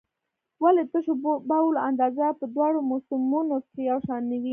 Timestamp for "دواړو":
2.55-2.79